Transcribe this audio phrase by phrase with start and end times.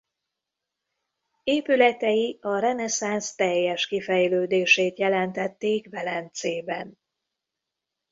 [1.43, 6.97] Épületei a reneszánsz teljes kifejlődését jelentették Velencében.